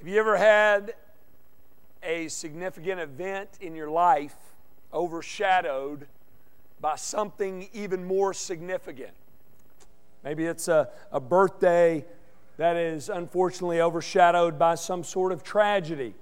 [0.00, 0.94] Have you ever had
[2.02, 4.34] a significant event in your life
[4.94, 6.06] overshadowed
[6.80, 9.10] by something even more significant?
[10.24, 12.06] Maybe it's a, a birthday
[12.56, 16.14] that is unfortunately overshadowed by some sort of tragedy,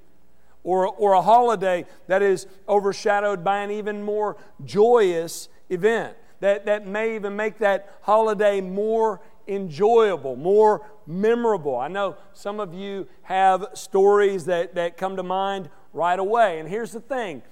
[0.64, 6.84] or, or a holiday that is overshadowed by an even more joyous event that, that
[6.84, 11.76] may even make that holiday more enjoyable, more memorable.
[11.76, 16.60] I know some of you have stories that, that come to mind right away.
[16.60, 17.42] And here's the thing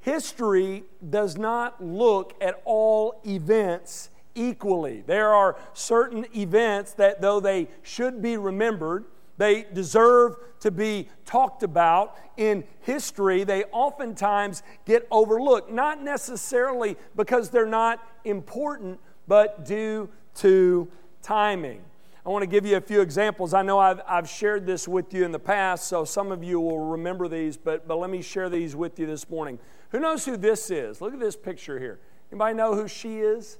[0.00, 5.02] history does not look at all events equally.
[5.06, 9.04] There are certain events that, though they should be remembered,
[9.38, 13.44] they deserve to be talked about in history.
[13.44, 20.88] They oftentimes get overlooked, not necessarily because they're not important, but due to
[21.22, 21.82] timing.
[22.24, 23.52] I want to give you a few examples.
[23.52, 26.60] I know I've, I've shared this with you in the past, so some of you
[26.60, 29.58] will remember these, but, but let me share these with you this morning.
[29.90, 31.00] Who knows who this is?
[31.00, 31.98] Look at this picture here.
[32.30, 33.58] Anybody know who she is?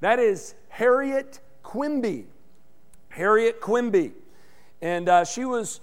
[0.00, 2.26] That is Harriet Quimby.
[3.08, 4.12] Harriet Quimby.
[4.82, 5.80] And uh, she was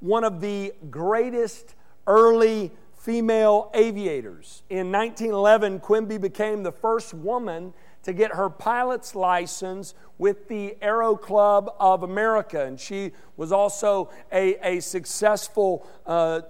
[0.00, 1.74] one of the greatest
[2.06, 4.62] early female aviators.
[4.70, 11.16] In 1911, Quimby became the first woman to get her pilot's license with the Aero
[11.16, 12.64] Club of America.
[12.64, 16.42] And she was also a, a successful uh,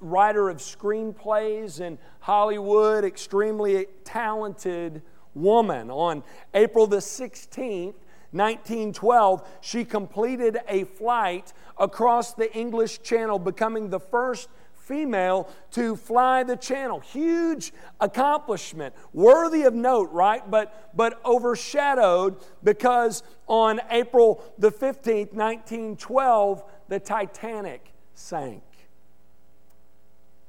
[0.00, 5.02] writer of screenplays in Hollywood, extremely talented
[5.34, 5.90] woman.
[5.90, 6.22] On
[6.54, 7.94] April the 16th,
[8.32, 14.48] 1912, she completed a flight across the English Channel, becoming the first
[14.82, 17.00] female to fly the channel.
[17.00, 20.48] Huge accomplishment, worthy of note, right?
[20.50, 28.62] But, but overshadowed because on April the 15th, 1912, the Titanic sank.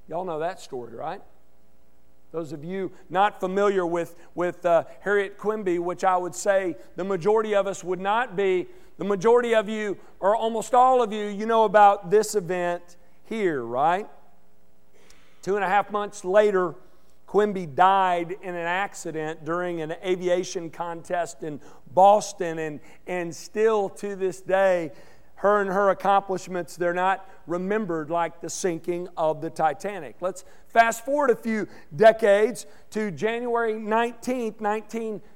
[0.07, 1.21] Y'all know that story, right?
[2.31, 7.03] Those of you not familiar with, with uh, Harriet Quimby, which I would say the
[7.03, 8.67] majority of us would not be,
[8.97, 13.63] the majority of you, or almost all of you, you know about this event here,
[13.63, 14.07] right?
[15.43, 16.73] Two and a half months later,
[17.27, 21.59] Quimby died in an accident during an aviation contest in
[21.93, 24.91] Boston, and, and still to this day,
[25.35, 30.15] her and her accomplishments, they're not remembered like the sinking of the Titanic.
[30.21, 34.61] Let's fast forward a few decades to January 19th,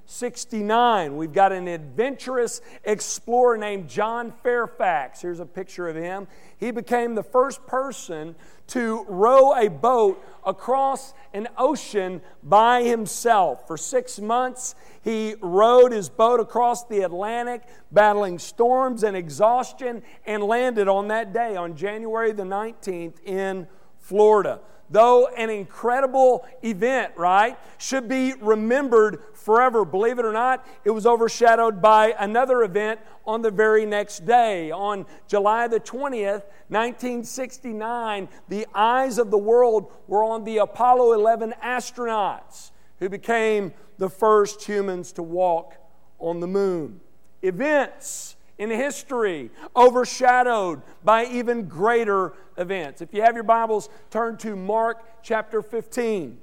[0.08, 1.18] 1969.
[1.18, 5.22] We've got an adventurous explorer named John Fairfax.
[5.22, 6.30] Here's a picture of him.
[6.58, 8.34] He became the first person
[8.68, 13.68] to row a boat across an ocean by himself.
[13.68, 20.42] For six months, he rowed his boat across the Atlantic, battling storms and exhaustion, and
[20.42, 23.68] landed on that day, on January the 19th, in
[24.00, 29.84] Florida though an incredible event, right, should be remembered forever.
[29.86, 34.72] Believe it or not, it was overshadowed by another event on the very next day.
[34.72, 41.54] On July the 20th, 1969, the eyes of the world were on the Apollo 11
[41.64, 45.76] astronauts who became the first humans to walk
[46.20, 47.00] on the moon.
[47.42, 53.02] Events in history, overshadowed by even greater events.
[53.02, 56.40] If you have your Bibles, turn to Mark chapter 15.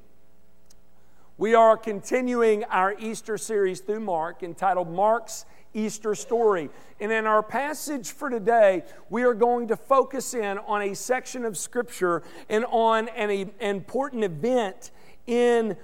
[1.36, 6.70] We are continuing our Easter series through Mark entitled Mark's Easter Story.
[7.00, 11.44] And in our passage for today, we are going to focus in on a section
[11.44, 14.92] of Scripture and on an important event
[15.26, 15.76] in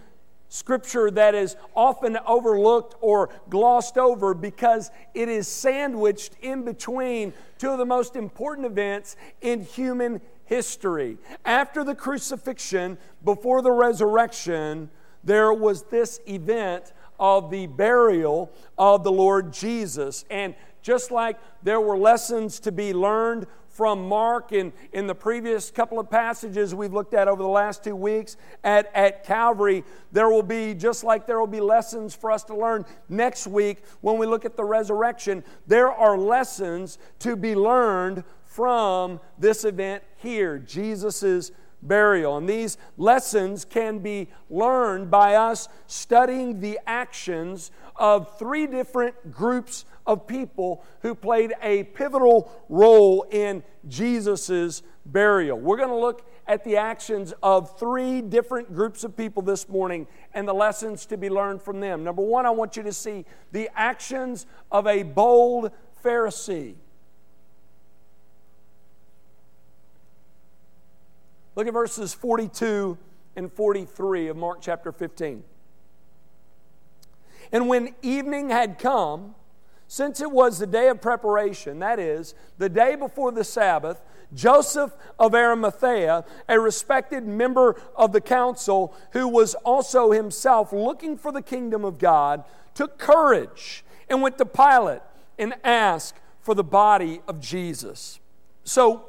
[0.52, 7.70] Scripture that is often overlooked or glossed over because it is sandwiched in between two
[7.70, 11.18] of the most important events in human history.
[11.44, 14.90] After the crucifixion, before the resurrection,
[15.22, 20.24] there was this event of the burial of the Lord Jesus.
[20.30, 25.70] And just like there were lessons to be learned from Mark in, in the previous
[25.70, 30.28] couple of passages we've looked at over the last two weeks at, at Calvary, there
[30.28, 34.18] will be, just like there will be lessons for us to learn next week when
[34.18, 40.58] we look at the resurrection, there are lessons to be learned from this event here,
[40.58, 41.52] Jesus'
[41.82, 42.36] burial.
[42.36, 49.84] And these lessons can be learned by us studying the actions of three different groups
[50.06, 55.58] of people who played a pivotal role in Jesus' burial.
[55.58, 60.06] We're going to look at the actions of three different groups of people this morning
[60.34, 62.02] and the lessons to be learned from them.
[62.02, 65.70] Number one, I want you to see the actions of a bold
[66.04, 66.74] Pharisee.
[71.60, 72.96] Look at verses 42
[73.36, 75.44] and 43 of Mark chapter 15.
[77.52, 79.34] And when evening had come,
[79.86, 84.00] since it was the day of preparation, that is, the day before the Sabbath,
[84.32, 91.30] Joseph of Arimathea, a respected member of the council who was also himself looking for
[91.30, 92.42] the kingdom of God,
[92.72, 95.02] took courage and went to Pilate
[95.38, 98.18] and asked for the body of Jesus.
[98.64, 99.04] So,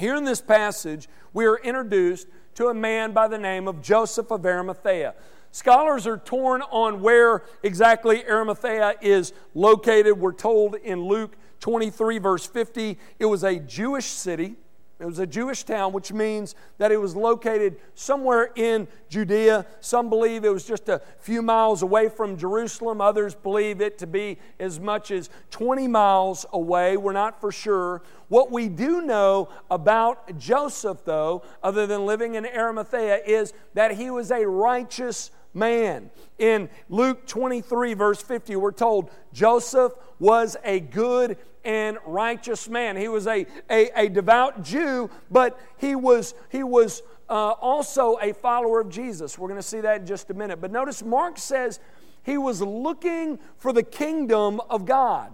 [0.00, 4.30] here in this passage, we are introduced to a man by the name of Joseph
[4.30, 5.14] of Arimathea.
[5.52, 10.18] Scholars are torn on where exactly Arimathea is located.
[10.18, 14.56] We're told in Luke 23, verse 50, it was a Jewish city.
[15.00, 19.64] It was a Jewish town, which means that it was located somewhere in Judea.
[19.80, 23.00] Some believe it was just a few miles away from Jerusalem.
[23.00, 26.98] Others believe it to be as much as 20 miles away.
[26.98, 28.02] We're not for sure.
[28.28, 34.10] What we do know about Joseph, though, other than living in Arimathea, is that he
[34.10, 36.10] was a righteous man.
[36.38, 42.96] In Luke 23, verse 50, we're told Joseph was a good and righteous man.
[42.96, 48.32] He was a, a, a devout Jew, but he was, he was uh, also a
[48.32, 49.38] follower of Jesus.
[49.38, 50.60] We're going to see that in just a minute.
[50.60, 51.80] But notice Mark says
[52.22, 55.32] he was looking for the kingdom of God.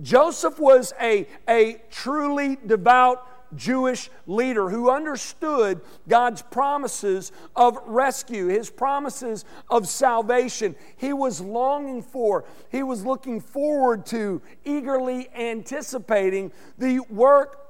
[0.00, 8.70] Joseph was a, a truly devout Jewish leader who understood God's promises of rescue, his
[8.70, 10.76] promises of salvation.
[10.96, 17.60] He was longing for, he was looking forward to, eagerly anticipating the work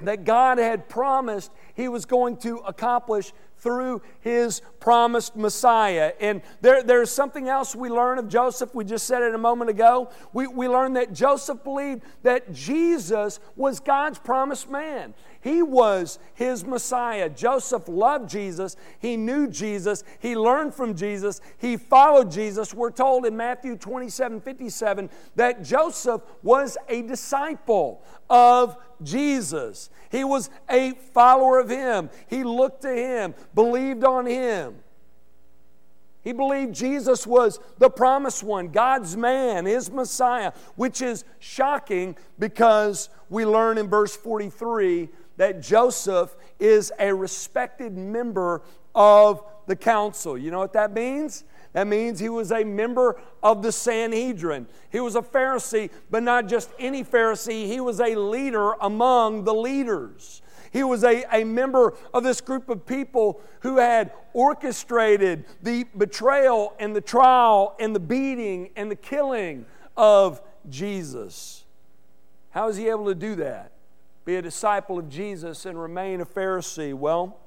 [0.00, 6.12] that God had promised he was going to accomplish through his promised Messiah.
[6.20, 8.74] And there, there's something else we learn of Joseph.
[8.74, 10.10] We just said it a moment ago.
[10.32, 15.14] We, we learned that Joseph believed that Jesus was God's promised man.
[15.40, 17.28] He was his Messiah.
[17.28, 18.76] Joseph loved Jesus.
[18.98, 20.02] He knew Jesus.
[20.18, 21.40] He learned from Jesus.
[21.58, 22.74] He followed Jesus.
[22.74, 29.90] We're told in Matthew 27 57 that Joseph was a disciple of Jesus.
[30.10, 32.10] He was a follower of him.
[32.28, 34.76] He looked to him, believed on him.
[36.22, 43.08] He believed Jesus was the promised one, God's man, his Messiah, which is shocking because
[43.28, 48.62] we learn in verse 43 that Joseph is a respected member
[48.94, 50.38] of the council.
[50.38, 51.44] You know what that means?
[51.72, 54.66] That means he was a member of the Sanhedrin.
[54.90, 59.54] He was a Pharisee, but not just any Pharisee, he was a leader among the
[59.54, 60.42] leaders.
[60.70, 66.74] He was a, a member of this group of people who had orchestrated the betrayal
[66.78, 69.66] and the trial and the beating and the killing
[69.96, 71.64] of Jesus.
[72.50, 73.72] How is he able to do that?
[74.24, 76.94] Be a disciple of Jesus and remain a Pharisee?
[76.94, 77.38] Well,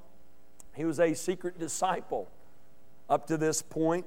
[0.75, 2.29] he was a secret disciple
[3.09, 4.05] up to this point.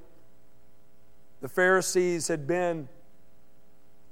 [1.41, 2.87] The Pharisees had been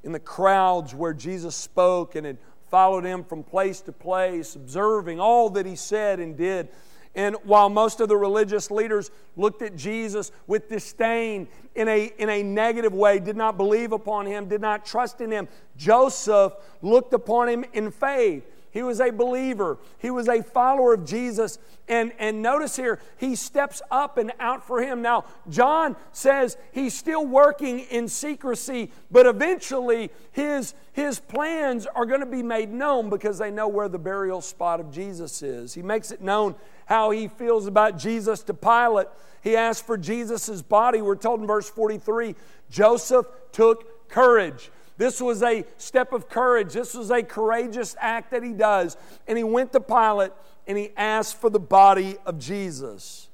[0.03, 2.37] in the crowds where Jesus spoke and had
[2.69, 6.69] followed him from place to place, observing all that he said and did.
[7.15, 12.29] And while most of the religious leaders looked at Jesus with disdain in a, in
[12.29, 17.13] a negative way, did not believe upon him, did not trust in him, Joseph looked
[17.13, 18.43] upon him in faith.
[18.71, 19.77] He was a believer.
[19.97, 21.59] He was a follower of Jesus.
[21.87, 25.01] And, and notice here, he steps up and out for him.
[25.01, 32.19] Now, John says he's still working in secrecy, but eventually his, his plans are going
[32.19, 35.73] to be made known because they know where the burial spot of Jesus is.
[35.73, 39.07] He makes it known how he feels about Jesus to Pilate.
[39.41, 41.01] He asks for Jesus' body.
[41.01, 42.35] We're told in verse 43
[42.69, 44.71] Joseph took courage.
[44.97, 46.73] This was a step of courage.
[46.73, 48.97] This was a courageous act that he does.
[49.27, 50.31] And he went to Pilate
[50.65, 53.29] and he asked for the body of Jesus.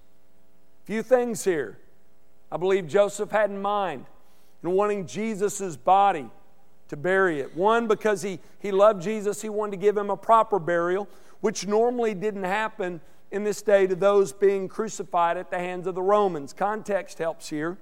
[0.83, 1.79] Few things here.
[2.51, 4.05] I believe Joseph had in mind
[4.61, 6.29] in wanting Jesus' body
[6.89, 7.55] to bury it.
[7.55, 11.07] One, because he, he loved Jesus, he wanted to give him a proper burial,
[11.41, 13.01] which normally didn't happen
[13.31, 16.53] in this day to those being crucified at the hands of the Romans.
[16.53, 17.77] Context helps here.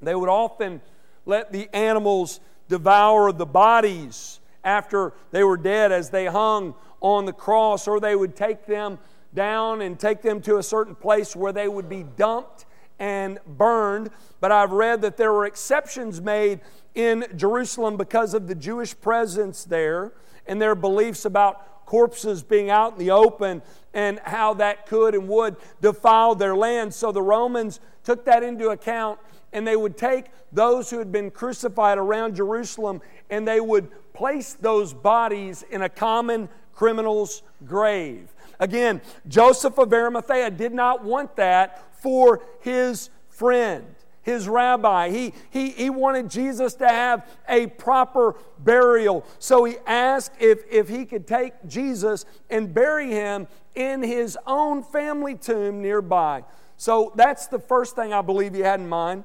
[0.00, 0.80] They would often
[1.26, 7.32] let the animals devour the bodies after they were dead as they hung on the
[7.32, 8.98] cross, or they would take them
[9.34, 12.64] down and take them to a certain place where they would be dumped
[12.98, 14.10] and burned.
[14.40, 16.60] But I've read that there were exceptions made
[16.94, 20.12] in Jerusalem because of the Jewish presence there
[20.46, 25.28] and their beliefs about corpses being out in the open and how that could and
[25.28, 26.94] would defile their land.
[26.94, 29.18] So the Romans took that into account
[29.52, 34.54] and they would take those who had been crucified around Jerusalem and they would place
[34.54, 38.34] those bodies in a common criminal's grave.
[38.58, 43.84] Again, Joseph of Arimathea did not want that for his friend,
[44.22, 45.10] his rabbi.
[45.10, 49.24] He, he, he wanted Jesus to have a proper burial.
[49.38, 54.82] So he asked if, if he could take Jesus and bury him in his own
[54.82, 56.44] family tomb nearby.
[56.76, 59.24] So that's the first thing I believe he had in mind.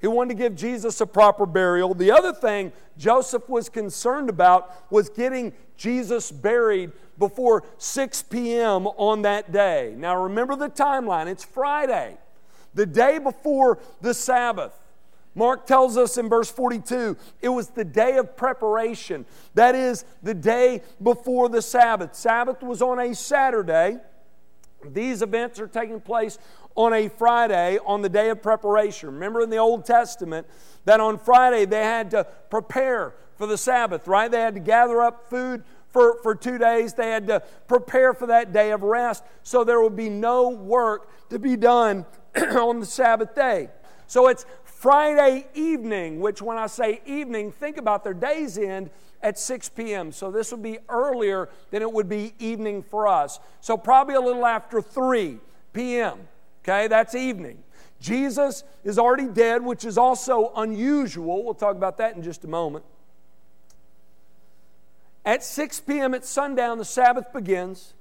[0.00, 1.92] He wanted to give Jesus a proper burial.
[1.94, 8.86] The other thing Joseph was concerned about was getting Jesus buried before 6 p.m.
[8.86, 9.94] on that day.
[9.96, 12.16] Now remember the timeline, it's Friday,
[12.74, 14.72] the day before the Sabbath.
[15.34, 19.24] Mark tells us in verse 42 it was the day of preparation.
[19.54, 22.14] That is, the day before the Sabbath.
[22.14, 23.98] Sabbath was on a Saturday.
[24.84, 26.38] These events are taking place
[26.78, 29.08] on a Friday on the day of preparation.
[29.12, 30.46] Remember in the Old Testament
[30.84, 34.30] that on Friday they had to prepare for the Sabbath, right?
[34.30, 36.94] They had to gather up food for, for two days.
[36.94, 41.10] They had to prepare for that day of rest so there would be no work
[41.30, 42.06] to be done
[42.36, 43.70] on the Sabbath day.
[44.06, 49.36] So it's Friday evening, which when I say evening, think about their day's end at
[49.36, 50.12] 6 p.m.
[50.12, 53.40] So this would be earlier than it would be evening for us.
[53.60, 55.40] So probably a little after 3
[55.72, 56.28] p.m.
[56.68, 57.62] Okay, that's evening.
[57.98, 61.42] Jesus is already dead, which is also unusual.
[61.42, 62.84] We'll talk about that in just a moment.
[65.24, 66.12] At 6 p.m.
[66.12, 67.94] at sundown, the Sabbath begins.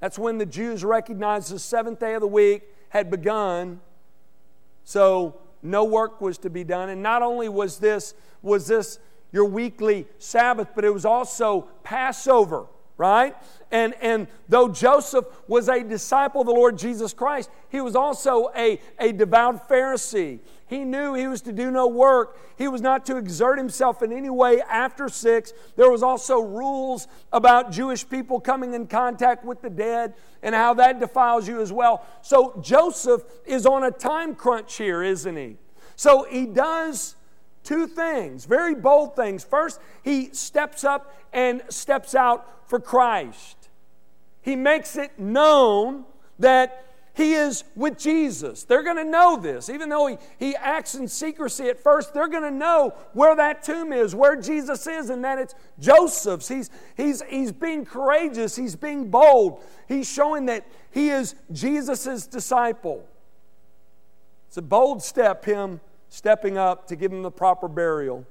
[0.00, 3.80] That's when the Jews recognized the seventh day of the week had begun.
[4.82, 6.88] So no work was to be done.
[6.88, 8.98] And not only was this, was this
[9.30, 13.34] your weekly Sabbath, but it was also Passover right?
[13.70, 18.50] And, and though Joseph was a disciple of the Lord Jesus Christ, he was also
[18.56, 20.38] a, a devout Pharisee.
[20.66, 22.38] He knew he was to do no work.
[22.56, 25.52] He was not to exert himself in any way after six.
[25.76, 30.74] There was also rules about Jewish people coming in contact with the dead and how
[30.74, 32.06] that defiles you as well.
[32.22, 35.56] So Joseph is on a time crunch here, isn't he?
[35.96, 37.16] So he does
[37.64, 39.42] two things, very bold things.
[39.42, 43.68] First, he steps up and steps out for Christ.
[44.42, 46.04] He makes it known
[46.38, 48.64] that he is with Jesus.
[48.64, 49.70] They're going to know this.
[49.70, 53.62] Even though he, he acts in secrecy at first, they're going to know where that
[53.62, 56.48] tomb is, where Jesus is, and that it's Joseph's.
[56.48, 59.62] He's, he's, he's being courageous, he's being bold.
[59.86, 63.08] He's showing that he is Jesus' disciple.
[64.48, 65.80] It's a bold step, him
[66.14, 68.24] stepping up to give him the proper burial.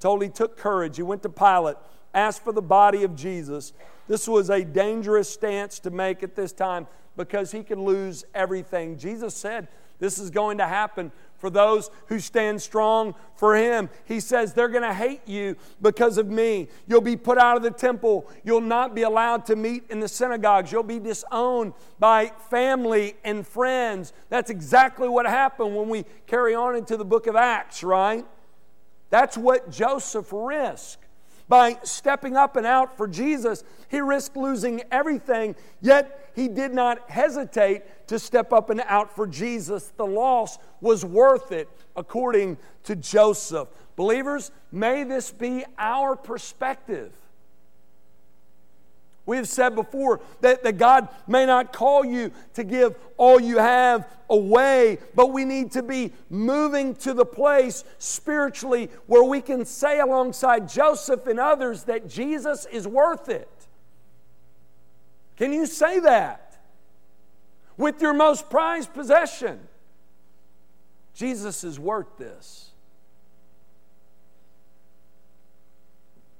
[0.00, 0.96] Told he took courage.
[0.96, 1.76] He went to Pilate,
[2.14, 3.74] asked for the body of Jesus.
[4.08, 8.96] This was a dangerous stance to make at this time because he could lose everything.
[8.96, 13.90] Jesus said this is going to happen for those who stand strong for him.
[14.04, 16.68] He says, They're going to hate you because of me.
[16.86, 18.30] You'll be put out of the temple.
[18.44, 20.70] You'll not be allowed to meet in the synagogues.
[20.70, 24.12] You'll be disowned by family and friends.
[24.28, 28.24] That's exactly what happened when we carry on into the book of Acts, right?
[29.10, 31.02] That's what Joseph risked.
[31.48, 37.10] By stepping up and out for Jesus, he risked losing everything, yet he did not
[37.10, 37.82] hesitate
[38.12, 39.90] to step up and out for Jesus.
[39.96, 41.66] The loss was worth it,
[41.96, 43.68] according to Joseph.
[43.96, 47.10] Believers, may this be our perspective.
[49.24, 53.56] We have said before that, that God may not call you to give all you
[53.56, 59.64] have away, but we need to be moving to the place spiritually where we can
[59.64, 63.48] say alongside Joseph and others that Jesus is worth it.
[65.38, 66.41] Can you say that?
[67.82, 69.58] With your most prized possession.
[71.14, 72.70] Jesus is worth this.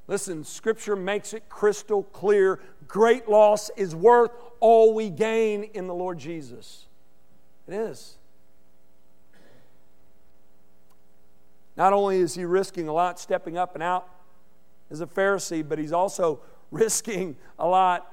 [0.07, 4.31] Listen, Scripture makes it crystal clear great loss is worth
[4.61, 6.87] all we gain in the Lord Jesus.
[7.67, 8.15] It is.
[11.77, 14.09] Not only is he risking a lot stepping up and out
[14.93, 16.39] as a Pharisee, but he's also
[16.71, 18.12] risking a lot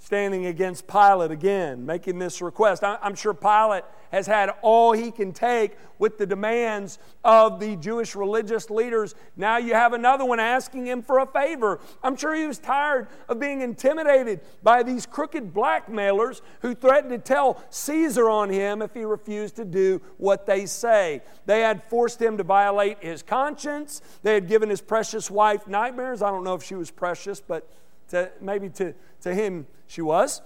[0.00, 2.82] standing against Pilate again, making this request.
[2.82, 8.16] I'm sure Pilate has had all he can take with the demands of the Jewish
[8.16, 9.14] religious leaders.
[9.36, 11.80] Now you have another one asking him for a favor.
[12.02, 17.18] I'm sure he was tired of being intimidated by these crooked blackmailers who threatened to
[17.18, 21.22] tell Caesar on him if he refused to do what they say.
[21.44, 26.22] They had forced him to violate his conscience, they had given his precious wife nightmares.
[26.22, 27.68] I don't know if she was precious, but
[28.10, 30.42] to, maybe to, to him she was.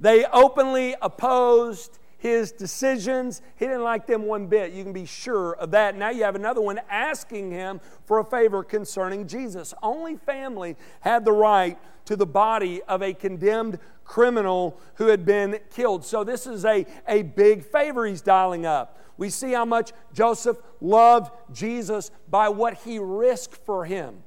[0.00, 3.42] They openly opposed his decisions.
[3.56, 4.72] He didn't like them one bit.
[4.72, 5.96] You can be sure of that.
[5.96, 9.74] Now you have another one asking him for a favor concerning Jesus.
[9.82, 15.58] Only family had the right to the body of a condemned criminal who had been
[15.70, 16.04] killed.
[16.04, 18.98] So this is a, a big favor he's dialing up.
[19.16, 24.22] We see how much Joseph loved Jesus by what he risked for him.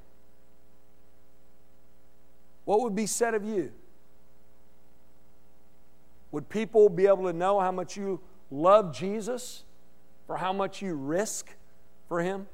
[2.65, 3.71] What would be said of you?
[6.31, 8.19] Would people be able to know how much you
[8.51, 9.63] love Jesus
[10.27, 11.55] for how much you risk
[12.09, 12.47] for him?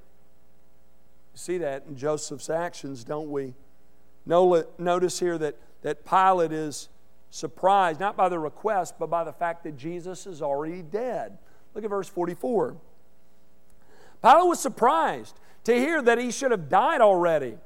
[1.33, 3.55] You see that in Joseph's actions, don't we?
[4.25, 6.89] Notice here that, that Pilate is
[7.31, 11.37] surprised, not by the request, but by the fact that Jesus is already dead.
[11.73, 12.75] Look at verse 44.
[14.21, 17.57] Pilate was surprised to hear that he should have died already.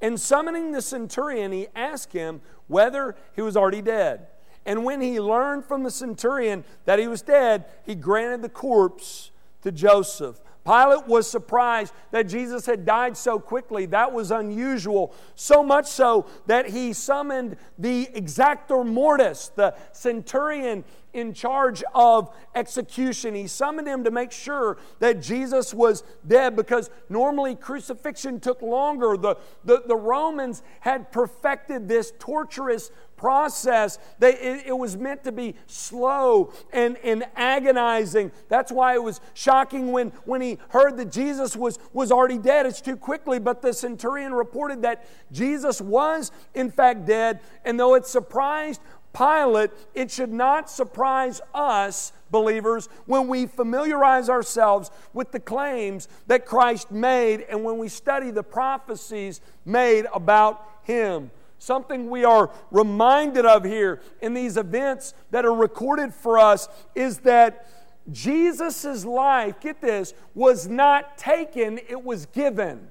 [0.00, 4.26] And summoning the centurion, he asked him whether he was already dead.
[4.64, 9.30] And when he learned from the centurion that he was dead, he granted the corpse
[9.62, 10.40] to Joseph.
[10.64, 13.86] Pilate was surprised that Jesus had died so quickly.
[13.86, 15.14] That was unusual.
[15.36, 20.82] So much so that he summoned the exactor mortis, the centurion
[21.16, 23.34] in charge of execution.
[23.34, 29.16] He summoned him to make sure that Jesus was dead because normally crucifixion took longer.
[29.16, 33.98] The, the, the Romans had perfected this torturous process.
[34.18, 38.30] They, it, it, was meant to be slow and, and agonizing.
[38.48, 42.66] That's why it was shocking when, when he heard that Jesus was, was already dead.
[42.66, 47.40] It's too quickly, but the centurion reported that Jesus was, in fact, dead.
[47.64, 48.80] And though it surprised
[49.16, 56.44] Pilate, it should not surprise us, believers, when we familiarize ourselves with the claims that
[56.44, 61.30] Christ made and when we study the prophecies made about him.
[61.58, 67.18] Something we are reminded of here in these events that are recorded for us is
[67.20, 67.66] that
[68.12, 72.88] Jesus' life, get this, was not taken, it was given.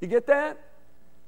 [0.00, 0.58] You get that?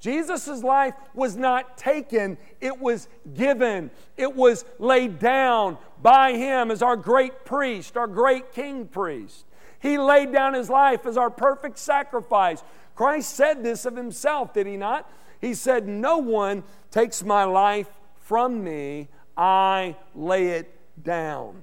[0.00, 3.90] Jesus' life was not taken, it was given.
[4.16, 9.44] It was laid down by him as our great priest, our great king priest.
[9.80, 12.62] He laid down his life as our perfect sacrifice.
[12.94, 15.10] Christ said this of himself, did he not?
[15.40, 21.62] He said, No one takes my life from me, I lay it down.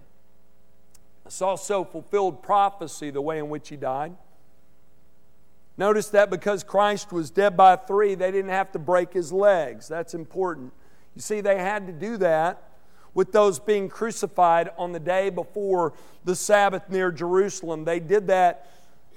[1.26, 4.16] It's also fulfilled prophecy, the way in which he died.
[5.78, 9.88] Notice that because Christ was dead by three, they didn't have to break his legs.
[9.88, 10.72] That's important.
[11.16, 12.70] You see, they had to do that
[13.14, 15.94] with those being crucified on the day before
[16.26, 17.86] the Sabbath near Jerusalem.
[17.86, 18.70] They did that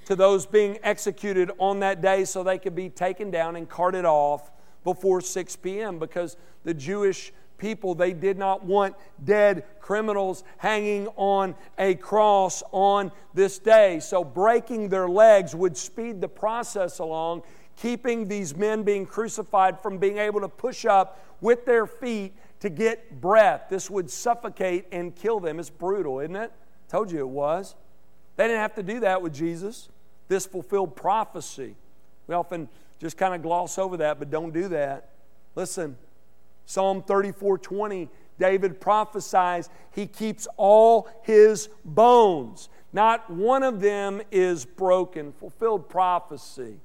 [0.07, 4.05] to those being executed on that day so they could be taken down and carted
[4.05, 4.51] off
[4.85, 5.99] before 6 p.m.
[5.99, 13.13] because the Jewish people they did not want dead criminals hanging on a cross on
[13.35, 14.01] this day.
[14.01, 17.43] So breaking their legs would speed the process along,
[17.77, 22.71] keeping these men being crucified from being able to push up with their feet to
[22.71, 23.65] get breath.
[23.69, 25.61] This would suffocate and kill them.
[25.61, 26.53] It's brutal, isn't it?
[26.89, 27.75] Told you it was.
[28.37, 29.89] They didn't have to do that with Jesus.
[30.29, 31.77] This fulfilled prophecy.
[32.27, 35.11] We often just kind of gloss over that, but don't do that.
[35.55, 35.97] Listen,
[36.67, 42.69] Psalm 34 20, David prophesies, He keeps all His bones.
[42.93, 45.33] Not one of them is broken.
[45.33, 46.81] Fulfilled prophecy.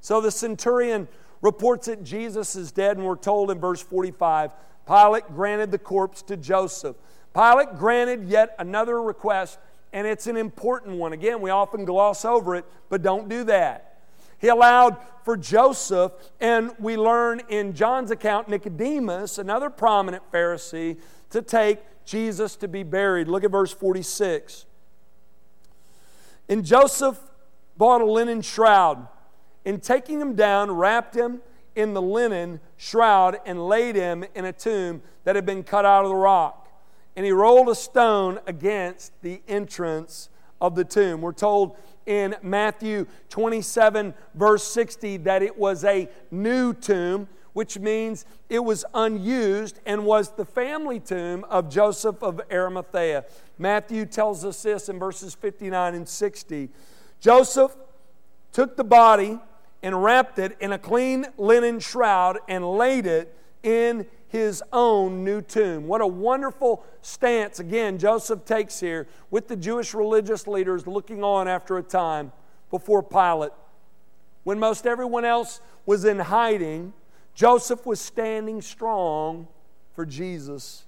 [0.00, 1.08] So the centurion
[1.42, 4.50] reports that Jesus is dead, and we're told in verse 45
[4.86, 6.96] Pilate granted the corpse to Joseph.
[7.32, 9.58] Pilate granted yet another request
[9.92, 11.12] and it's an important one.
[11.12, 13.89] Again, we often gloss over it, but don't do that.
[14.40, 20.98] He allowed for Joseph, and we learn in John's account, Nicodemus, another prominent Pharisee,
[21.30, 23.28] to take Jesus to be buried.
[23.28, 24.66] Look at verse 46.
[26.48, 27.18] And Joseph
[27.76, 29.06] bought a linen shroud,
[29.64, 31.42] and taking him down, wrapped him
[31.76, 36.04] in the linen shroud, and laid him in a tomb that had been cut out
[36.04, 36.60] of the rock
[37.16, 40.28] and he rolled a stone against the entrance
[40.60, 41.20] of the tomb.
[41.20, 48.24] We're told in Matthew 27, verse 60, that it was a new tomb, which means
[48.48, 53.24] it was unused and was the family tomb of Joseph of Arimathea.
[53.58, 56.70] Matthew tells us this in verses 59 and 60.
[57.20, 57.76] Joseph
[58.52, 59.38] took the body
[59.82, 65.42] and wrapped it in a clean linen shroud and laid it in his own new
[65.42, 65.86] tomb.
[65.88, 71.48] What a wonderful stance, again, Joseph takes here with the Jewish religious leaders looking on
[71.48, 72.32] after a time
[72.70, 73.50] before Pilate.
[74.44, 76.92] When most everyone else was in hiding,
[77.34, 79.48] Joseph was standing strong
[79.94, 80.84] for Jesus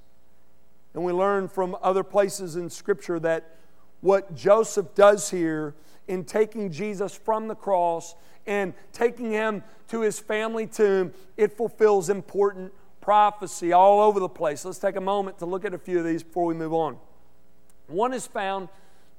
[0.94, 3.56] And we learn from other places in Scripture that
[4.00, 5.74] what Joseph does here
[6.06, 8.14] in taking Jesus from the cross
[8.46, 12.72] and taking him to his family tomb, it fulfills important
[13.02, 14.64] prophecy all over the place.
[14.64, 16.96] Let's take a moment to look at a few of these before we move on.
[17.88, 18.68] One is found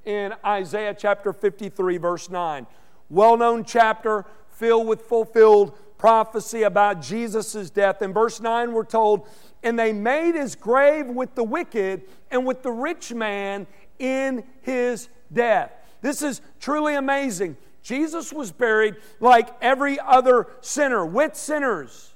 [0.06, 2.66] in Isaiah chapter 53, verse 9.
[3.10, 8.02] Well known chapter filled with fulfilled prophecy about Jesus' death.
[8.02, 9.28] In verse 9, we're told,
[9.62, 13.68] And they made his grave with the wicked and with the rich man
[14.00, 15.72] in his death.
[16.02, 17.58] This is truly amazing.
[17.82, 22.13] Jesus was buried like every other sinner, with sinners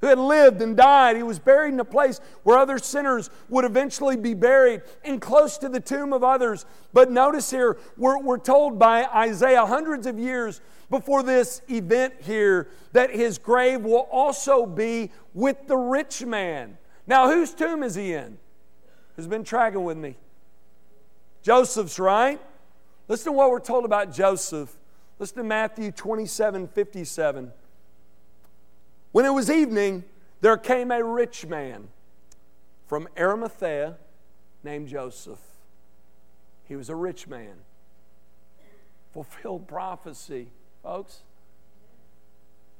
[0.00, 1.16] who had lived and died.
[1.16, 5.58] He was buried in a place where other sinners would eventually be buried and close
[5.58, 6.64] to the tomb of others.
[6.92, 12.68] But notice here, we're, we're told by Isaiah hundreds of years before this event here
[12.92, 16.78] that his grave will also be with the rich man.
[17.06, 18.38] Now, whose tomb is he in?
[19.16, 20.16] Who's been tracking with me?
[21.42, 22.40] Joseph's, right?
[23.08, 24.74] Listen to what we're told about Joseph.
[25.18, 27.52] Listen to Matthew 27 57.
[29.12, 30.04] When it was evening,
[30.40, 31.88] there came a rich man
[32.86, 33.96] from Arimathea
[34.62, 35.40] named Joseph.
[36.64, 37.54] He was a rich man.
[39.12, 40.48] Fulfilled prophecy,
[40.82, 41.22] folks.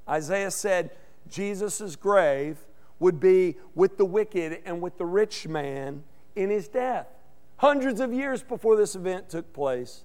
[0.09, 0.91] Isaiah said
[1.29, 2.59] Jesus' grave
[3.01, 6.05] would be with the wicked and with the rich man
[6.37, 7.09] in his death.
[7.57, 10.05] Hundreds of years before this event took place.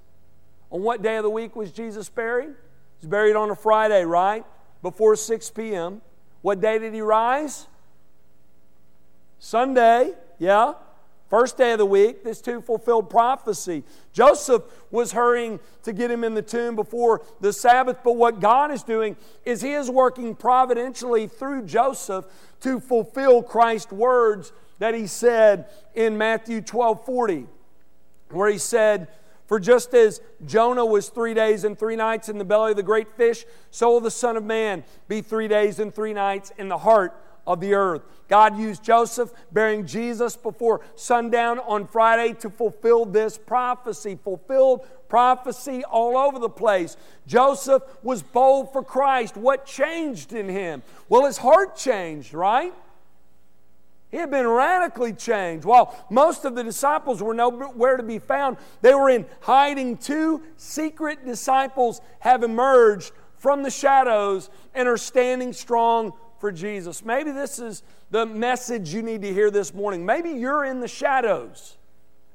[0.72, 2.50] On what day of the week was Jesus buried?
[2.50, 4.44] He was buried on a Friday, right?
[4.82, 6.02] Before 6 p.m.
[6.46, 7.66] What day did he rise?
[9.40, 10.74] Sunday, yeah.
[11.28, 13.82] First day of the week, this too fulfilled prophecy.
[14.14, 18.70] Joseph was hurrying to get him in the tomb before the Sabbath, but what God
[18.70, 22.26] is doing is He is working providentially through Joseph
[22.62, 27.48] to fulfill Christ's words that He said in Matthew 12 40,
[28.30, 29.08] where He said,
[29.48, 32.84] for just as Jonah was three days and three nights in the belly of the
[32.84, 36.68] great fish, so will the Son of Man be three days and three nights in
[36.68, 37.14] the heart
[37.48, 38.02] of the earth.
[38.28, 45.84] God used Joseph bearing Jesus before sundown on Friday to fulfill this prophecy, fulfilled prophecy
[45.84, 46.98] all over the place.
[47.28, 49.38] Joseph was bold for Christ.
[49.38, 50.82] What changed in him?
[51.08, 52.74] Well, his heart changed, right?
[54.16, 55.66] He had been radically changed.
[55.66, 59.98] While most of the disciples were nowhere to be found, they were in hiding.
[59.98, 67.04] Two secret disciples have emerged from the shadows and are standing strong for Jesus.
[67.04, 70.06] Maybe this is the message you need to hear this morning.
[70.06, 71.76] Maybe you're in the shadows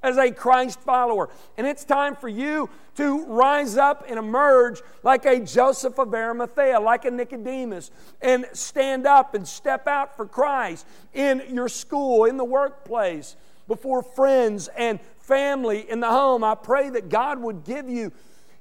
[0.02, 1.28] as a Christ follower.
[1.56, 6.80] And it's time for you to rise up and emerge like a Joseph of Arimathea,
[6.80, 12.36] like a Nicodemus, and stand up and step out for Christ in your school, in
[12.36, 13.36] the workplace,
[13.68, 16.42] before friends and family in the home.
[16.42, 18.12] I pray that God would give you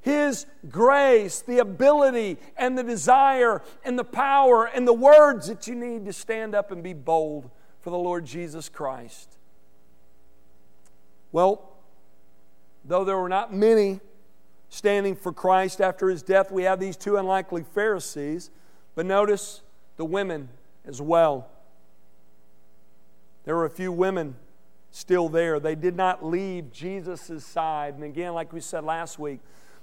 [0.01, 5.75] his grace, the ability and the desire and the power and the words that you
[5.75, 7.49] need to stand up and be bold
[7.81, 9.38] for the Lord Jesus Christ.
[11.31, 11.69] Well,
[12.85, 13.99] though there were not many
[14.69, 18.51] standing for Christ after his death, we have these two unlikely Pharisees.
[18.95, 19.61] But notice
[19.97, 20.49] the women
[20.85, 21.49] as well.
[23.45, 24.35] There were a few women
[24.91, 25.59] still there.
[25.59, 27.95] They did not leave Jesus' side.
[27.95, 29.39] And again, like we said last week,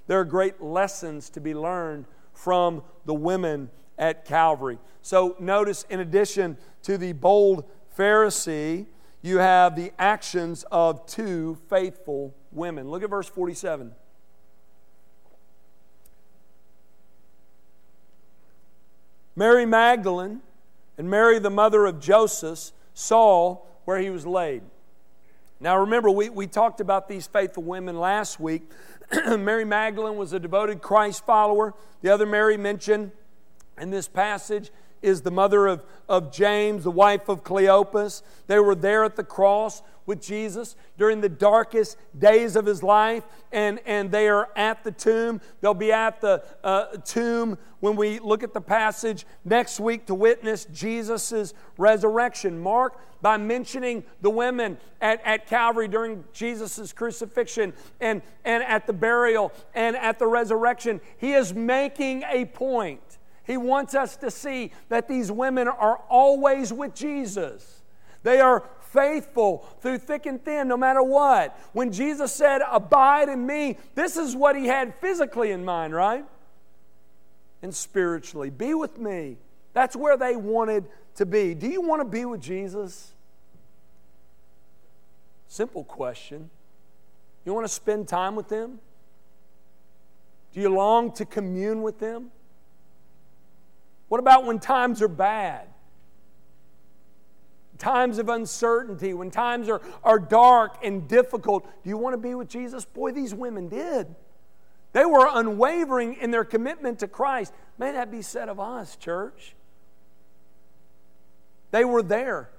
[0.07, 4.77] there are great lessons to be learned from the women at Calvary.
[5.01, 7.65] So notice, in addition to the bold
[7.97, 8.85] Pharisee,
[9.21, 12.89] you have the actions of two faithful women.
[12.89, 13.93] Look at verse 47.
[19.35, 20.41] Mary Magdalene
[20.97, 24.63] and Mary, the mother of Joseph, saw where he was laid.
[25.59, 28.63] Now, remember, we, we talked about these faithful women last week.
[29.11, 31.73] Mary Magdalene was a devoted Christ follower.
[32.01, 33.11] The other Mary mentioned
[33.79, 38.21] in this passage is the mother of, of James, the wife of Cleopas.
[38.47, 43.23] They were there at the cross with Jesus during the darkest days of his life,
[43.51, 45.41] and, and they are at the tomb.
[45.61, 50.15] They'll be at the uh, tomb when we look at the passage next week to
[50.15, 52.57] witness Jesus' resurrection.
[52.59, 58.93] Mark, by mentioning the women at, at Calvary during Jesus' crucifixion and, and at the
[58.93, 63.01] burial and at the resurrection, he is making a point
[63.47, 67.81] he wants us to see that these women are always with Jesus.
[68.23, 71.57] They are faithful through thick and thin, no matter what.
[71.71, 76.25] When Jesus said, Abide in me, this is what he had physically in mind, right?
[77.61, 78.49] And spiritually.
[78.49, 79.37] Be with me.
[79.71, 81.53] That's where they wanted to be.
[81.53, 83.13] Do you want to be with Jesus?
[85.47, 86.49] Simple question.
[87.45, 88.79] You want to spend time with them?
[90.53, 92.31] Do you long to commune with them?
[94.07, 95.67] What about when times are bad?
[97.77, 101.63] Times of uncertainty, when times are, are dark and difficult.
[101.83, 102.85] Do you want to be with Jesus?
[102.85, 104.15] Boy, these women did.
[104.93, 107.53] They were unwavering in their commitment to Christ.
[107.77, 109.53] May that be said of us, church.
[111.71, 112.49] They were there.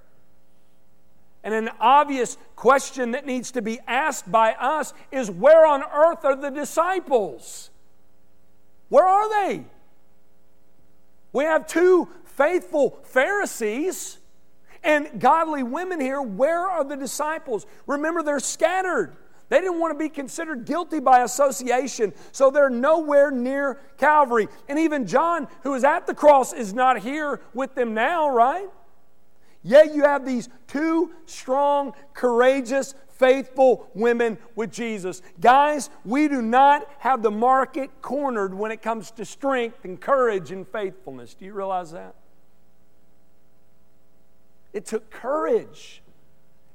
[1.42, 6.24] And an obvious question that needs to be asked by us is where on earth
[6.24, 7.70] are the disciples?
[8.88, 9.64] Where are they?
[11.32, 14.18] We have two faithful Pharisees
[14.82, 16.22] and godly women here.
[16.22, 17.66] Where are the disciples?
[17.86, 19.16] Remember, they're scattered.
[19.48, 24.48] They didn't want to be considered guilty by association, so they're nowhere near Calvary.
[24.68, 28.68] And even John, who is at the cross, is not here with them now, right?
[29.62, 35.23] Yet you have these two strong, courageous, faithful women with Jesus.
[35.40, 40.53] Guys, we do not have the market cornered when it comes to strength and courage
[40.53, 41.35] and faithfulness.
[41.35, 42.14] Do you realize that?
[44.73, 46.03] It took courage.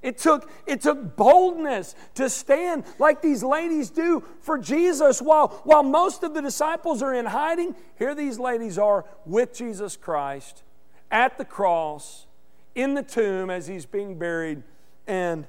[0.01, 5.83] It took, it took boldness to stand like these ladies do for Jesus while, while
[5.83, 7.73] most of the disciples are in hiding.
[7.97, 10.63] Here these ladies are with Jesus Christ
[11.09, 12.25] at the cross,
[12.75, 14.63] in the tomb as he's being buried,
[15.07, 15.45] and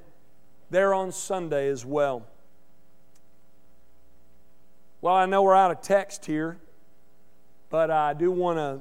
[0.70, 2.26] there on Sunday as well.
[5.00, 6.58] Well, I know we're out of text here,
[7.70, 8.80] but I do want to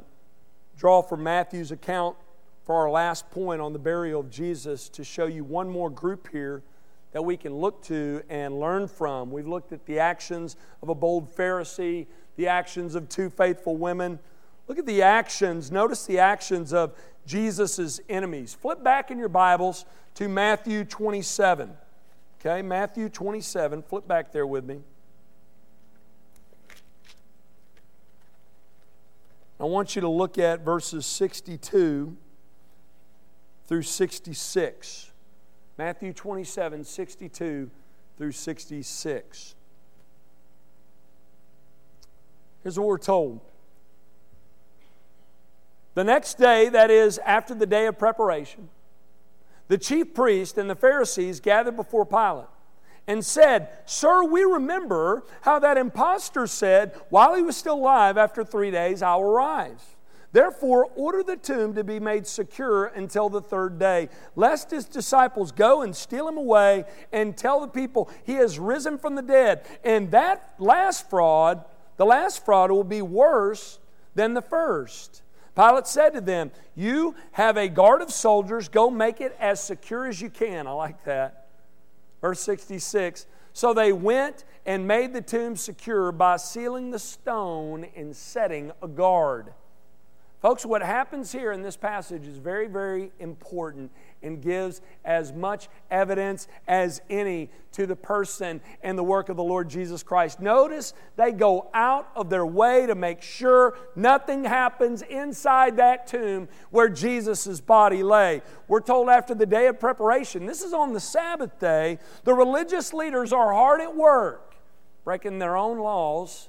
[0.77, 2.15] draw from Matthew's account
[2.63, 6.29] for our last point on the burial of Jesus to show you one more group
[6.31, 6.63] here
[7.11, 9.31] that we can look to and learn from.
[9.31, 14.19] We've looked at the actions of a bold Pharisee, the actions of two faithful women.
[14.67, 15.71] Look at the actions.
[15.71, 16.95] Notice the actions of
[17.25, 18.53] Jesus' enemies.
[18.53, 21.71] Flip back in your Bibles to Matthew 27.
[22.39, 23.83] Okay, Matthew 27.
[23.83, 24.81] Flip back there with me.
[29.59, 32.17] I want you to look at verses 62
[33.67, 35.11] through 66.
[35.77, 37.71] Matthew 27, 62
[38.17, 39.55] through 66.
[42.61, 43.41] Here's what we're told.
[45.93, 48.69] The next day, that is, after the day of preparation,
[49.67, 52.47] the chief priest and the Pharisees gathered before Pilate
[53.07, 58.43] and said, Sir, we remember how that impostor said, While he was still alive, after
[58.43, 59.95] three days, I'll rise.
[60.31, 65.51] Therefore, order the tomb to be made secure until the third day, lest his disciples
[65.51, 69.63] go and steal him away and tell the people he has risen from the dead.
[69.83, 71.63] And that last fraud,
[71.97, 73.79] the last fraud, will be worse
[74.15, 75.22] than the first.
[75.55, 80.07] Pilate said to them, You have a guard of soldiers, go make it as secure
[80.07, 80.67] as you can.
[80.67, 81.47] I like that.
[82.21, 88.15] Verse 66 So they went and made the tomb secure by sealing the stone and
[88.15, 89.53] setting a guard.
[90.41, 93.91] Folks, what happens here in this passage is very, very important
[94.23, 99.43] and gives as much evidence as any to the person and the work of the
[99.43, 100.39] Lord Jesus Christ.
[100.39, 106.47] Notice they go out of their way to make sure nothing happens inside that tomb
[106.69, 108.41] where Jesus' body lay.
[108.67, 112.93] We're told after the day of preparation, this is on the Sabbath day, the religious
[112.93, 114.55] leaders are hard at work
[115.03, 116.47] breaking their own laws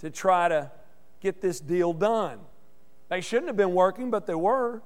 [0.00, 0.70] to try to
[1.20, 2.40] get this deal done.
[3.08, 4.82] They shouldn't have been working, but they were.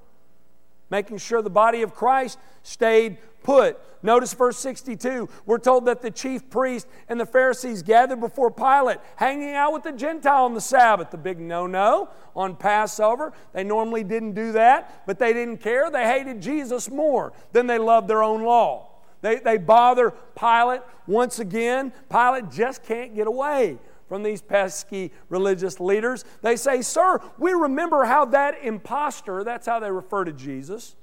[0.93, 3.79] Making sure the body of Christ stayed put.
[4.03, 5.27] Notice verse 62.
[5.47, 9.85] We're told that the chief priest and the Pharisees gathered before Pilate, hanging out with
[9.85, 11.11] the Gentile on the Sabbath.
[11.11, 13.33] The big no no on Passover.
[13.55, 15.91] They normally didn't do that, but they didn't care.
[15.91, 18.91] They hated Jesus more than they loved their own law.
[19.23, 21.91] They, they bother Pilate once again.
[22.11, 23.79] Pilate just can't get away
[24.13, 26.23] from these pesky religious leaders.
[26.43, 30.97] They say, Sir, we remember how that impostor, that's how they refer to Jesus.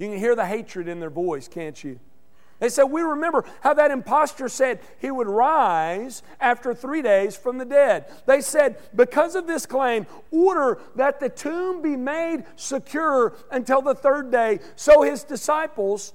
[0.00, 2.00] You can hear the hatred in their voice, can't you?
[2.58, 7.58] They said, We remember how that impostor said he would rise after three days from
[7.58, 8.06] the dead.
[8.26, 13.94] They said, Because of this claim, order that the tomb be made secure until the
[13.94, 14.58] third day.
[14.74, 16.12] So his disciples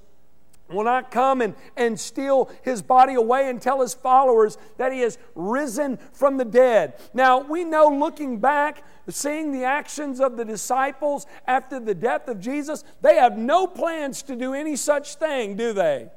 [0.70, 5.00] will not come and, and steal his body away and tell his followers that he
[5.02, 6.94] has risen from the dead.
[7.14, 12.40] Now, we know looking back, seeing the actions of the disciples after the death of
[12.40, 16.10] Jesus, they have no plans to do any such thing, do they?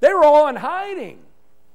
[0.00, 1.20] They were all in hiding.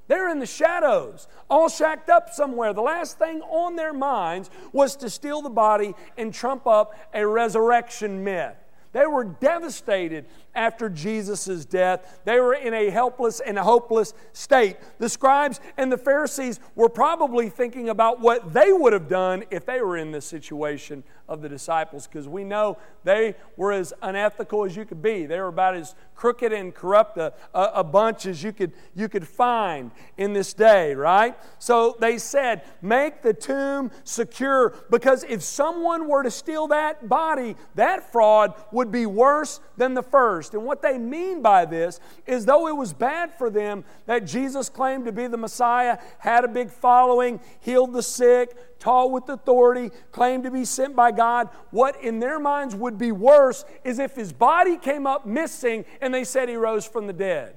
[0.07, 2.73] They're in the shadows, all shacked up somewhere.
[2.73, 7.25] The last thing on their minds was to steal the body and trump up a
[7.25, 8.55] resurrection myth.
[8.93, 10.25] They were devastated
[10.55, 12.21] after Jesus' death.
[12.25, 14.77] They were in a helpless and hopeless state.
[14.99, 19.65] The scribes and the Pharisees were probably thinking about what they would have done if
[19.65, 21.03] they were in this situation
[21.33, 25.25] of the disciples because we know they were as unethical as you could be.
[25.25, 29.09] They were about as crooked and corrupt a, a, a, bunch as you could, you
[29.09, 31.35] could find in this day, right?
[31.59, 37.55] So they said, make the tomb secure because if someone were to steal that body,
[37.75, 40.53] that fraud would be worse than the first.
[40.53, 44.69] And what they mean by this is though it was bad for them that Jesus
[44.69, 49.91] claimed to be the Messiah, had a big following, healed the sick, tall with authority,
[50.11, 51.47] claimed to be sent by God.
[51.71, 56.13] What in their minds would be worse is if his body came up missing and
[56.13, 57.55] they said he rose from the dead.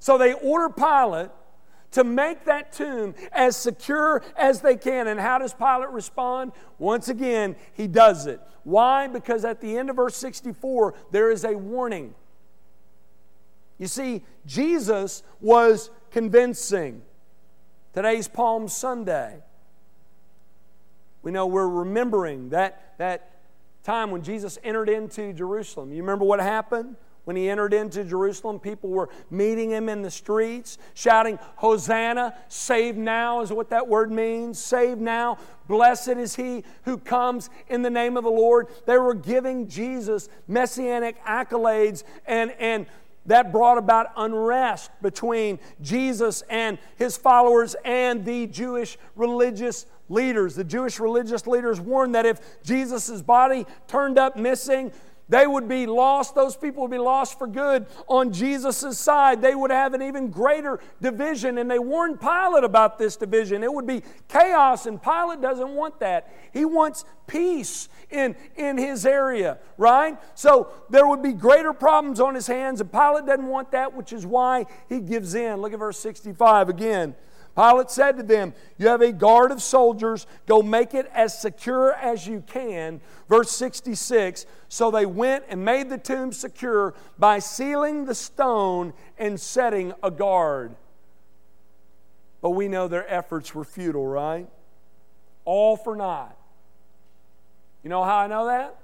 [0.00, 1.30] So they order Pilate
[1.92, 5.06] to make that tomb as secure as they can.
[5.06, 6.50] And how does Pilate respond?
[6.78, 8.40] Once again, he does it.
[8.64, 9.06] Why?
[9.06, 12.14] Because at the end of verse 64, there is a warning.
[13.78, 17.02] You see, Jesus was convincing.
[17.92, 19.42] Today's Palm Sunday.
[21.22, 23.30] We know we're remembering that, that
[23.82, 25.92] time when Jesus entered into Jerusalem.
[25.92, 26.96] You remember what happened?
[27.24, 32.96] When he entered into Jerusalem, people were meeting him in the streets, shouting, Hosanna, save
[32.96, 34.58] now is what that word means.
[34.58, 35.36] Save now.
[35.66, 38.68] Blessed is he who comes in the name of the Lord.
[38.86, 42.86] They were giving Jesus messianic accolades and, and
[43.28, 50.54] that brought about unrest between Jesus and his followers and the Jewish religious leaders.
[50.54, 54.90] The Jewish religious leaders warned that if Jesus' body turned up missing,
[55.28, 56.34] they would be lost.
[56.34, 59.42] Those people would be lost for good on Jesus' side.
[59.42, 61.58] They would have an even greater division.
[61.58, 63.62] And they warned Pilate about this division.
[63.62, 66.32] It would be chaos, and Pilate doesn't want that.
[66.52, 70.16] He wants peace in, in his area, right?
[70.34, 74.12] So there would be greater problems on his hands, and Pilate doesn't want that, which
[74.12, 75.60] is why he gives in.
[75.60, 77.14] Look at verse 65 again.
[77.58, 81.92] Pilate said to them, You have a guard of soldiers, go make it as secure
[81.92, 83.00] as you can.
[83.28, 89.40] Verse 66 So they went and made the tomb secure by sealing the stone and
[89.40, 90.76] setting a guard.
[92.40, 94.46] But we know their efforts were futile, right?
[95.44, 96.36] All for naught.
[97.82, 98.76] You know how I know that?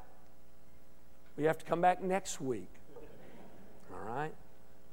[1.36, 2.70] We have to come back next week.
[3.92, 4.34] All right?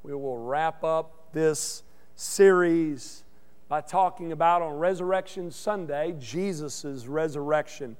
[0.04, 1.82] We will wrap up this
[2.15, 3.24] series
[3.71, 7.95] by talking about on Resurrection Sunday Jesus' resurrection.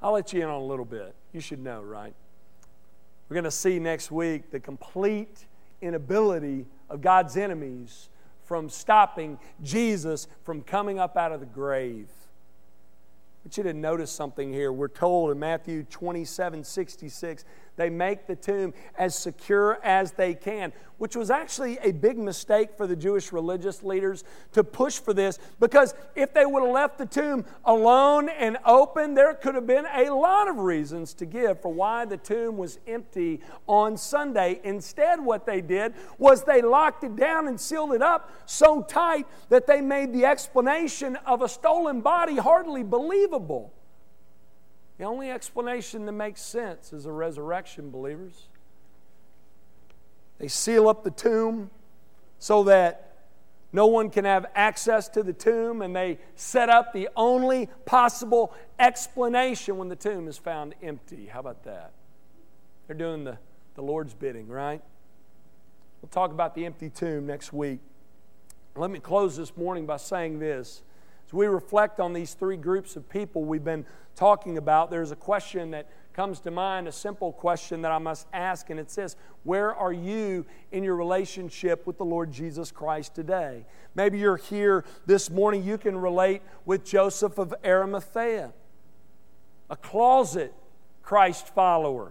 [0.00, 1.14] I'll let you in on a little bit.
[1.34, 2.14] You should know, right?
[3.28, 5.44] We're going to see next week the complete
[5.82, 8.08] inability of God's enemies
[8.46, 12.08] from stopping Jesus from coming up out of the grave.
[13.42, 14.72] But you didn't notice something here.
[14.72, 17.44] We're told in Matthew 27 66
[17.76, 22.76] they make the tomb as secure as they can, which was actually a big mistake
[22.76, 26.98] for the Jewish religious leaders to push for this because if they would have left
[26.98, 31.62] the tomb alone and open, there could have been a lot of reasons to give
[31.62, 34.60] for why the tomb was empty on Sunday.
[34.62, 39.26] Instead, what they did was they locked it down and sealed it up so tight
[39.48, 43.72] that they made the explanation of a stolen body hardly believable.
[45.00, 48.48] The only explanation that makes sense is a resurrection, believers.
[50.36, 51.70] They seal up the tomb
[52.38, 53.16] so that
[53.72, 58.52] no one can have access to the tomb, and they set up the only possible
[58.78, 61.28] explanation when the tomb is found empty.
[61.32, 61.92] How about that?
[62.86, 63.38] They're doing the,
[63.76, 64.82] the Lord's bidding, right?
[66.02, 67.80] We'll talk about the empty tomb next week.
[68.76, 70.82] Let me close this morning by saying this.
[71.30, 75.16] As we reflect on these three groups of people we've been talking about, there's a
[75.16, 79.14] question that comes to mind, a simple question that I must ask, and it says,
[79.44, 83.64] Where are you in your relationship with the Lord Jesus Christ today?
[83.94, 88.52] Maybe you're here this morning, you can relate with Joseph of Arimathea,
[89.70, 90.52] a closet
[91.04, 92.10] Christ follower.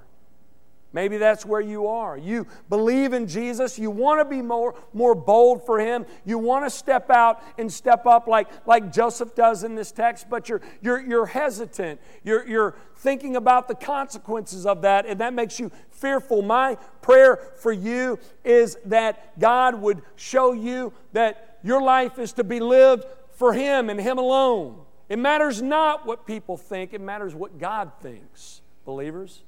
[0.92, 2.18] Maybe that's where you are.
[2.18, 3.78] You believe in Jesus.
[3.78, 6.06] You want to be more, more bold for Him.
[6.26, 10.30] You want to step out and step up like, like Joseph does in this text,
[10.30, 12.02] but you're, you're, you're hesitant.
[12.24, 16.42] You're, you're thinking about the consequences of that, and that makes you fearful.
[16.42, 22.44] My prayer for you is that God would show you that your life is to
[22.44, 24.82] be lived for Him and Him alone.
[25.08, 29.44] It matters not what people think, it matters what God thinks, believers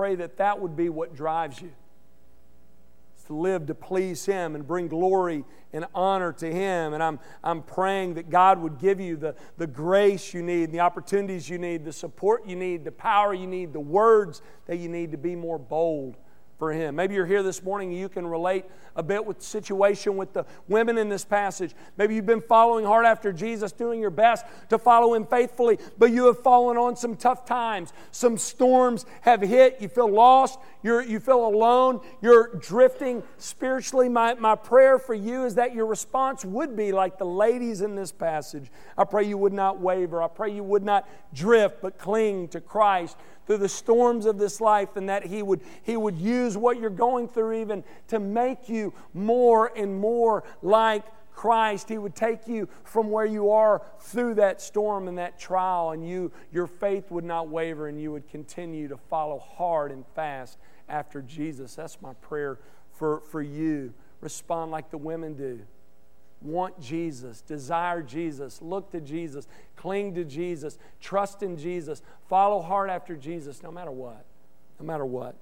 [0.00, 1.70] pray that that would be what drives you.
[3.14, 5.44] It's to live to please Him and bring glory
[5.74, 6.94] and honor to Him.
[6.94, 10.80] And I'm, I'm praying that God would give you the, the grace you need, the
[10.80, 14.88] opportunities you need, the support you need, the power you need, the words that you
[14.88, 16.16] need to be more bold
[16.60, 16.94] for Him.
[16.94, 20.34] Maybe you're here this morning and you can relate a bit with the situation with
[20.34, 21.74] the women in this passage.
[21.96, 26.10] Maybe you've been following hard after Jesus, doing your best to follow Him faithfully, but
[26.10, 27.94] you have fallen on some tough times.
[28.10, 29.78] Some storms have hit.
[29.80, 30.58] You feel lost.
[30.82, 32.00] You're, you feel alone.
[32.20, 34.10] You're drifting spiritually.
[34.10, 37.94] My, my prayer for you is that your response would be like the ladies in
[37.94, 38.70] this passage.
[38.98, 40.22] I pray you would not waver.
[40.22, 43.16] I pray you would not drift, but cling to Christ
[43.50, 46.90] through the storms of this life and that he would, he would use what you're
[46.90, 51.88] going through even to make you more and more like Christ.
[51.88, 56.06] He would take you from where you are through that storm and that trial, and
[56.06, 60.58] you, your faith would not waver and you would continue to follow hard and fast
[60.88, 61.74] after Jesus.
[61.74, 62.58] That's my prayer
[62.92, 63.94] for, for you.
[64.20, 65.60] Respond like the women do
[66.42, 69.46] want Jesus, desire Jesus, look to Jesus,
[69.76, 74.24] cling to Jesus, trust in Jesus, follow hard after Jesus, no matter what.
[74.78, 75.36] No matter what.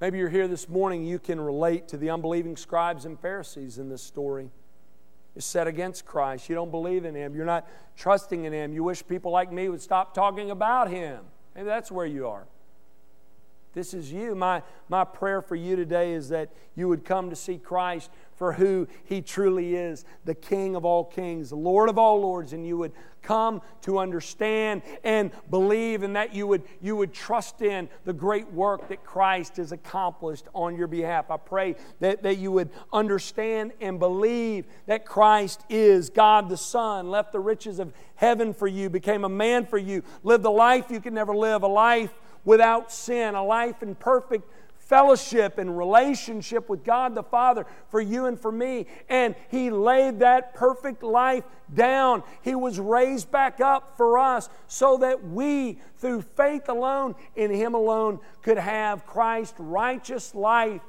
[0.00, 3.90] Maybe you're here this morning, you can relate to the unbelieving scribes and Pharisees in
[3.90, 4.50] this story.
[5.34, 6.48] You're set against Christ.
[6.48, 7.34] You don't believe in Him.
[7.34, 8.72] You're not trusting in Him.
[8.72, 11.20] You wish people like me would stop talking about Him.
[11.54, 12.46] Maybe that's where you are.
[13.72, 14.34] This is you.
[14.34, 18.54] My, my prayer for you today is that you would come to see Christ for
[18.54, 22.66] who he truly is the King of all kings, the Lord of all lords, and
[22.66, 22.92] you would
[23.22, 28.50] come to understand and believe, and that you would, you would trust in the great
[28.50, 31.30] work that Christ has accomplished on your behalf.
[31.30, 37.10] I pray that, that you would understand and believe that Christ is God the Son,
[37.10, 40.86] left the riches of heaven for you, became a man for you, lived the life
[40.90, 42.10] you could never live, a life
[42.44, 44.48] without sin, a life in perfect
[44.90, 48.86] fellowship and relationship with God the Father for you and for me.
[49.08, 52.24] And He laid that perfect life down.
[52.42, 57.74] He was raised back up for us so that we, through faith alone, in Him
[57.74, 60.82] alone, could have Christ's righteous life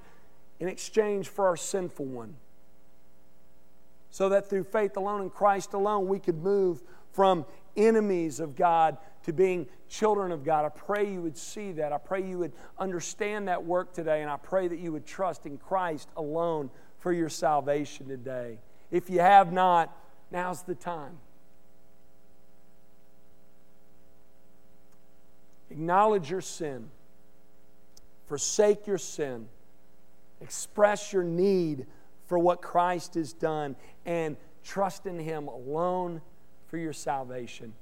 [0.60, 2.38] in exchange for our sinful one.
[4.10, 6.82] So that through faith alone in Christ alone, we could move
[7.12, 7.46] from
[7.78, 10.66] enemies of God to being children of God.
[10.66, 11.94] I pray you would see that.
[11.94, 15.46] I pray you would understand that work today, and I pray that you would trust
[15.46, 16.70] in Christ alone
[17.00, 18.58] for your salvation today.
[18.90, 19.96] If you have not,
[20.32, 21.18] now's the time.
[25.70, 26.90] Acknowledge your sin,
[28.28, 29.48] forsake your sin,
[30.42, 31.86] express your need
[32.28, 36.22] for what Christ has done, and trust in Him alone
[36.68, 37.74] for your salvation.